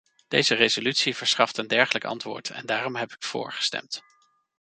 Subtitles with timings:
[0.27, 4.01] Deze resolutie verschaft een dergelijk antwoord en daarom heb ik vóór gestemd.